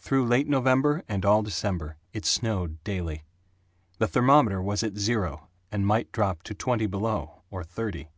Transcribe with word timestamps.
Through 0.00 0.26
late 0.26 0.48
November 0.48 1.04
and 1.08 1.24
all 1.24 1.44
December 1.44 1.96
it 2.12 2.26
snowed 2.26 2.82
daily; 2.82 3.22
the 3.98 4.08
thermometer 4.08 4.60
was 4.60 4.82
at 4.82 4.96
zero 4.98 5.46
and 5.70 5.86
might 5.86 6.10
drop 6.10 6.42
to 6.42 6.54
twenty 6.54 6.86
below, 6.88 7.42
or 7.52 7.62
thirty. 7.62 8.10